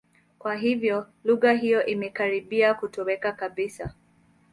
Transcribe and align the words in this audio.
Kwa 0.39 0.55
hiyo, 0.55 1.07
lugha 1.23 1.53
hiyo 1.53 1.85
imekaribia 1.85 2.73
kutoweka 2.73 3.31
kabisa. 3.31 3.93